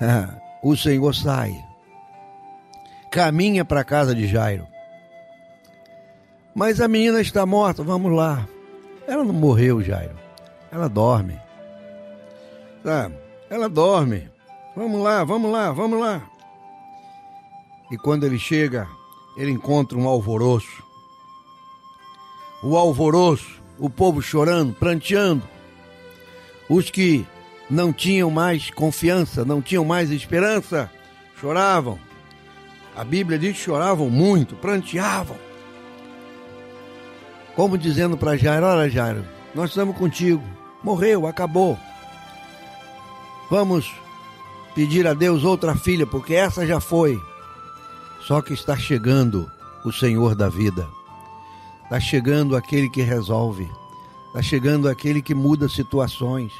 [0.62, 1.54] o Senhor sai,
[3.10, 4.66] caminha para a casa de Jairo.
[6.54, 8.48] Mas a menina está morta, vamos lá.
[9.06, 10.16] Ela não morreu, Jairo.
[10.70, 11.38] Ela dorme.
[12.84, 13.14] Sabe?
[13.48, 14.30] Ela dorme.
[14.76, 16.29] Vamos lá, vamos lá, vamos lá.
[17.90, 18.88] E quando ele chega,
[19.36, 20.82] ele encontra um alvoroço.
[22.62, 25.42] O alvoroço, o povo chorando, pranteando.
[26.68, 27.26] Os que
[27.68, 30.90] não tinham mais confiança, não tinham mais esperança,
[31.40, 31.98] choravam.
[32.94, 35.36] A Bíblia diz que choravam muito, pranteavam.
[37.56, 39.24] Como dizendo para Jairo: Olha, Jairo,
[39.54, 40.42] nós estamos contigo.
[40.82, 41.78] Morreu, acabou.
[43.50, 43.92] Vamos
[44.74, 47.20] pedir a Deus outra filha, porque essa já foi.
[48.30, 49.50] Só que está chegando
[49.84, 50.86] o Senhor da vida.
[51.82, 53.68] Está chegando aquele que resolve.
[54.28, 56.52] Está chegando aquele que muda situações.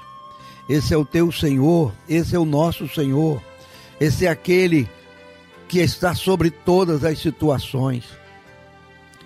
[0.69, 3.41] Esse é o teu Senhor, esse é o nosso Senhor.
[4.01, 4.91] Esse é aquele
[5.69, 8.03] que está sobre todas as situações.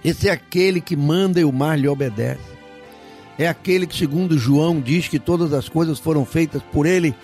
[0.05, 2.53] Esse é aquele que manda e o mar lhe obedece.
[3.39, 7.15] É aquele que, segundo João, diz que todas as coisas foram feitas por ele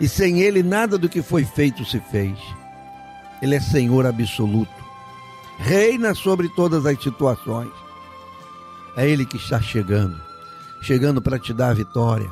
[0.00, 2.38] E sem Ele nada do que foi feito se fez.
[3.42, 4.72] Ele é Senhor absoluto.
[5.58, 7.70] Reina sobre todas as situações.
[8.96, 10.20] É Ele que está chegando,
[10.82, 12.30] chegando para te dar a vitória.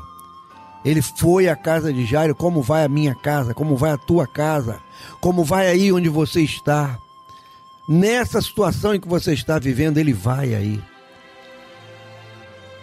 [0.84, 4.26] Ele foi à casa de Jairo, como vai a minha casa, como vai a tua
[4.26, 4.80] casa,
[5.20, 6.98] como vai aí onde você está.
[7.88, 10.80] Nessa situação em que você está vivendo, ele vai aí.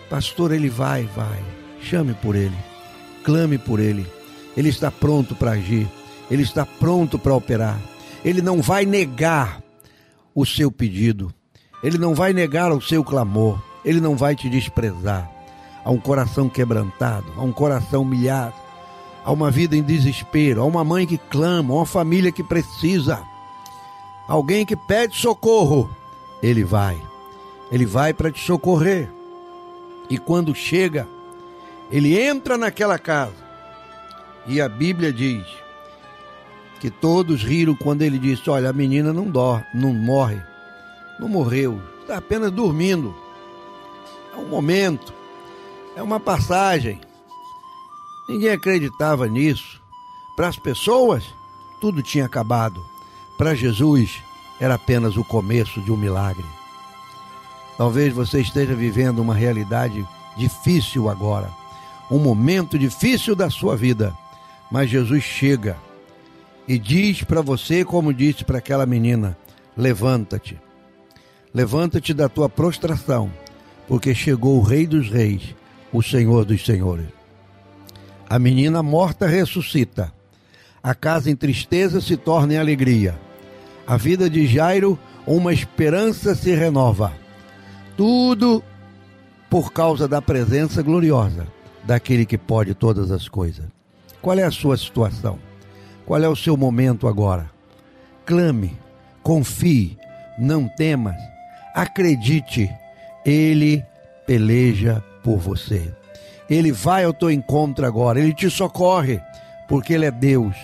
[0.10, 1.44] Pastor, ele vai, vai.
[1.82, 2.56] Chame por ele.
[3.24, 4.06] Clame por ele.
[4.56, 5.88] Ele está pronto para agir.
[6.30, 7.80] Ele está pronto para operar.
[8.26, 9.62] Ele não vai negar
[10.34, 11.32] o seu pedido.
[11.84, 13.62] Ele não vai negar o seu clamor.
[13.86, 15.32] Ele não vai te desprezar.
[15.84, 18.56] Há um coração quebrantado, há um coração humilhado,
[19.24, 23.22] há uma vida em desespero, há uma mãe que clama, há uma família que precisa,
[24.28, 25.88] alguém que pede socorro.
[26.42, 27.00] Ele vai.
[27.72, 29.08] Ele vai para te socorrer.
[30.10, 31.08] E quando chega,
[31.92, 33.46] ele entra naquela casa.
[34.48, 35.46] E a Bíblia diz
[36.86, 40.40] que todos riram quando ele disse: Olha, a menina não dorme, não morre,
[41.20, 43.12] não morreu, está apenas dormindo.
[44.32, 45.12] É um momento,
[45.96, 47.02] é uma passagem.
[48.30, 49.82] Ninguém acreditava nisso.
[50.36, 51.24] Para as pessoas,
[51.82, 52.80] tudo tinha acabado.
[53.36, 54.22] Para Jesus,
[54.60, 56.46] era apenas o começo de um milagre.
[57.80, 60.08] Talvez você esteja vivendo uma realidade
[60.38, 61.50] difícil agora,
[62.12, 64.16] um momento difícil da sua vida,
[64.70, 65.84] mas Jesus chega
[66.68, 69.38] e diz para você, como disse para aquela menina:
[69.76, 70.60] levanta-te,
[71.54, 73.32] levanta-te da tua prostração,
[73.88, 75.56] porque chegou o Rei dos Reis,
[75.92, 77.08] o Senhor dos Senhores.
[78.28, 80.12] A menina morta ressuscita,
[80.82, 83.20] a casa em tristeza se torna em alegria,
[83.86, 84.98] a vida de Jairo,
[85.28, 87.14] uma esperança se renova.
[87.96, 88.64] Tudo
[89.50, 91.48] por causa da presença gloriosa
[91.84, 93.66] daquele que pode todas as coisas.
[94.22, 95.40] Qual é a sua situação?
[96.06, 97.50] Qual é o seu momento agora?
[98.26, 98.78] Clame,
[99.24, 99.98] confie,
[100.38, 101.16] não temas,
[101.74, 102.72] acredite,
[103.26, 103.84] Ele
[104.26, 105.94] peleja por você.
[106.50, 109.20] Ele vai ao teu encontro agora, Ele te socorre,
[109.68, 110.56] porque Ele é Deus.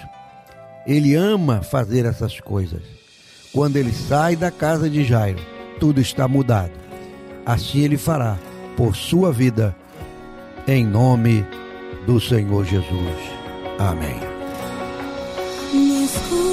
[0.85, 2.81] Ele ama fazer essas coisas.
[3.53, 5.39] Quando ele sai da casa de Jairo,
[5.79, 6.71] tudo está mudado.
[7.45, 8.37] Assim ele fará
[8.77, 9.75] por sua vida,
[10.67, 11.45] em nome
[12.05, 13.17] do Senhor Jesus.
[13.77, 14.30] Amém.
[16.11, 16.50] Me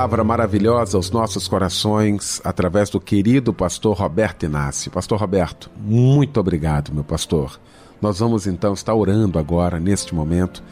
[0.00, 4.90] palavra maravilhosa aos nossos corações através do querido pastor Roberto Inácio.
[4.90, 7.60] Pastor Roberto, muito obrigado, meu pastor.
[8.00, 10.62] Nós vamos então estar orando agora, neste momento.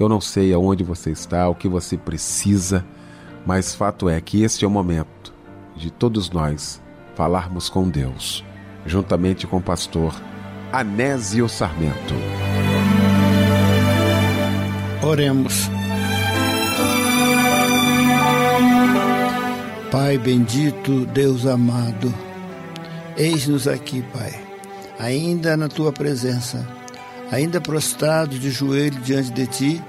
[0.00, 2.84] Eu não sei aonde você está, o que você precisa,
[3.46, 5.32] mas fato é que este é o momento
[5.76, 6.82] de todos nós
[7.14, 8.44] falarmos com Deus,
[8.84, 10.12] juntamente com o pastor
[10.72, 12.14] Anésio Sarmento.
[15.04, 15.70] Oremos.
[19.92, 22.14] Pai bendito, Deus amado,
[23.14, 24.32] eis-nos aqui, Pai,
[24.98, 26.66] ainda na tua presença,
[27.30, 29.84] ainda prostrados de joelho diante de ti,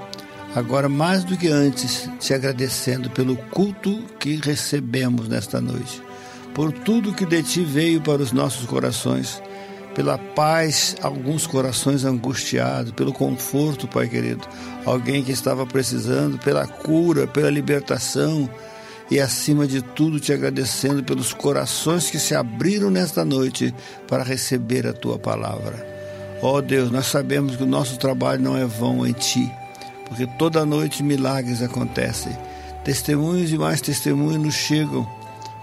[0.54, 6.04] agora mais do que antes, te agradecendo pelo culto que recebemos nesta noite,
[6.54, 9.42] por tudo que de ti veio para os nossos corações,
[9.96, 14.46] pela paz, alguns corações angustiados, pelo conforto, Pai querido,
[14.86, 18.50] alguém que estava precisando, pela cura, pela libertação
[19.14, 23.72] e acima de tudo te agradecendo pelos corações que se abriram nesta noite
[24.08, 25.86] para receber a tua palavra.
[26.42, 29.48] Ó oh Deus, nós sabemos que o nosso trabalho não é vão em ti,
[30.08, 32.36] porque toda noite milagres acontecem.
[32.84, 35.08] Testemunhos e mais testemunhos nos chegam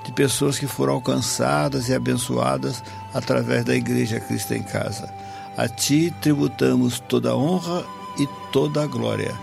[0.05, 2.81] de pessoas que foram alcançadas e abençoadas
[3.13, 5.13] através da Igreja Cristo em Casa.
[5.57, 7.85] A ti tributamos toda a honra
[8.17, 9.35] e toda a glória.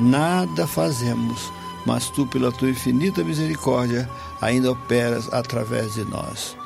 [0.00, 4.08] Nada fazemos mas tu, pela tua infinita misericórdia,
[4.40, 6.56] ainda operas através de nós.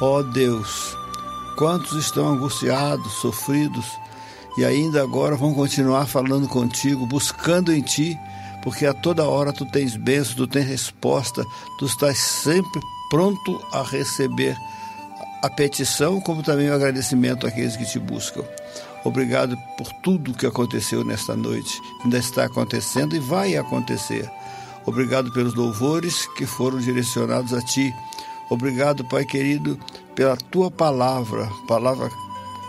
[0.00, 0.96] Ó oh Deus,
[1.56, 3.86] quantos estão angustiados, sofridos
[4.56, 8.18] e ainda agora vão continuar falando contigo, buscando em ti,
[8.62, 11.44] porque a toda hora tu tens bênção, tu tens resposta,
[11.78, 14.56] tu estás sempre pronto a receber
[15.42, 18.44] a petição, como também o agradecimento àqueles que te buscam.
[19.04, 24.30] Obrigado por tudo que aconteceu nesta noite, ainda está acontecendo e vai acontecer.
[24.90, 27.94] Obrigado pelos louvores que foram direcionados a Ti.
[28.50, 29.78] Obrigado, Pai querido,
[30.16, 32.10] pela Tua palavra, palavra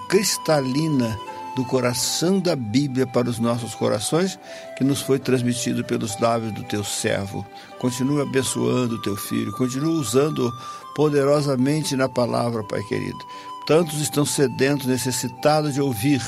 [0.08, 1.20] cristalina
[1.56, 4.38] do coração da Bíblia para os nossos corações,
[4.78, 7.44] que nos foi transmitido pelos lábios do Teu servo.
[7.80, 10.54] Continua abençoando o Teu filho, continua usando
[10.96, 13.18] poderosamente na palavra, Pai querido.
[13.66, 16.22] Tantos estão sedentos, necessitados de ouvir,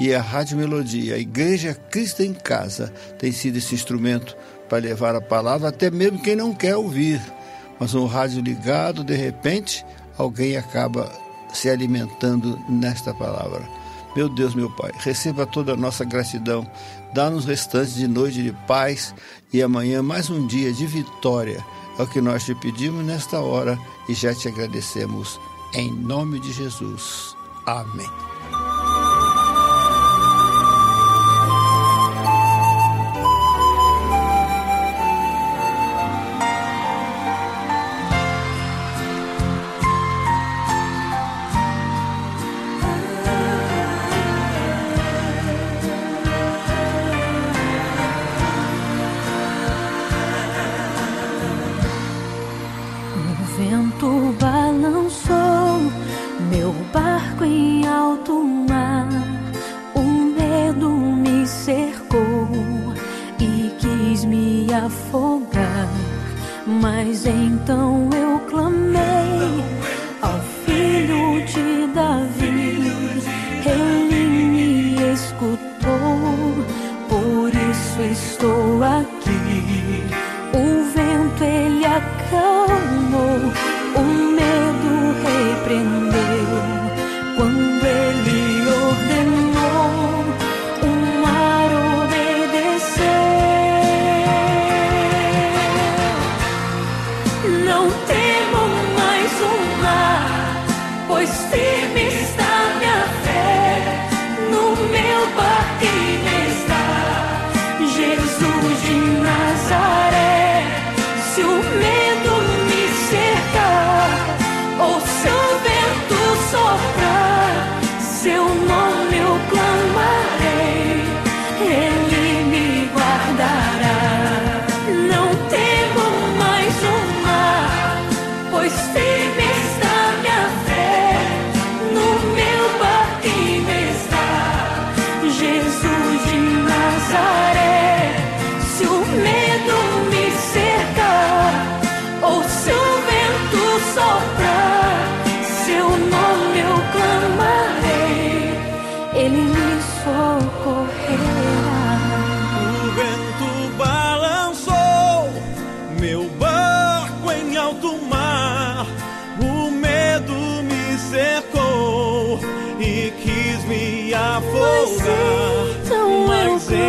[0.00, 4.34] e a Rádio Melodia, a Igreja Cristo em Casa, tem sido esse instrumento
[4.68, 7.20] para levar a palavra, até mesmo quem não quer ouvir.
[7.78, 9.84] Mas um rádio ligado, de repente,
[10.16, 11.10] alguém acaba
[11.52, 13.68] se alimentando nesta palavra.
[14.14, 16.66] Meu Deus, meu Pai, receba toda a nossa gratidão,
[17.12, 19.14] dá-nos restantes de noite de paz
[19.52, 21.62] e amanhã mais um dia de vitória.
[21.98, 25.38] É o que nós te pedimos nesta hora e já te agradecemos.
[25.74, 27.34] Em nome de Jesus.
[27.66, 28.35] Amém.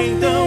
[0.05, 0.46] Então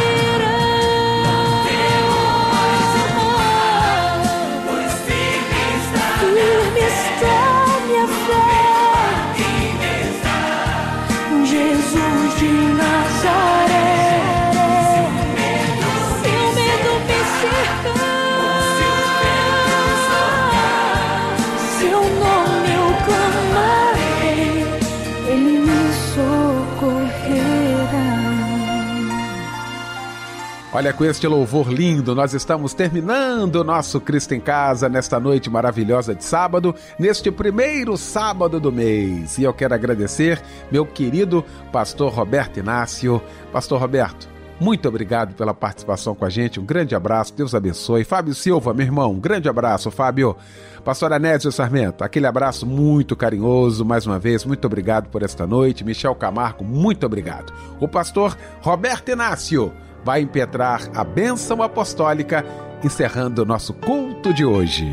[30.73, 35.49] Olha, com este louvor lindo, nós estamos terminando o nosso Cristo em Casa nesta noite
[35.49, 39.37] maravilhosa de sábado, neste primeiro sábado do mês.
[39.37, 40.41] E eu quero agradecer
[40.71, 41.43] meu querido
[41.73, 43.21] pastor Roberto Inácio.
[43.51, 44.29] Pastor Roberto,
[44.61, 46.57] muito obrigado pela participação com a gente.
[46.57, 48.05] Um grande abraço, Deus abençoe.
[48.05, 50.37] Fábio Silva, meu irmão, um grande abraço, Fábio.
[50.85, 55.83] Pastor Anésio Sarmento, aquele abraço muito carinhoso, mais uma vez, muito obrigado por esta noite.
[55.83, 57.51] Michel Camargo, muito obrigado.
[57.77, 59.73] O pastor Roberto Inácio
[60.03, 62.45] vai impetrar a bênção apostólica,
[62.83, 64.91] encerrando o nosso culto de hoje.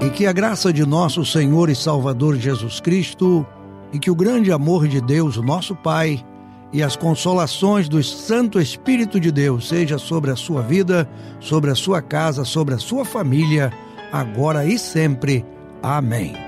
[0.00, 3.46] E que a graça de nosso Senhor e Salvador Jesus Cristo,
[3.92, 6.24] e que o grande amor de Deus, nosso Pai,
[6.72, 11.08] e as consolações do Santo Espírito de Deus seja sobre a sua vida,
[11.40, 13.72] sobre a sua casa, sobre a sua família,
[14.12, 15.44] agora e sempre.
[15.82, 16.45] Amém.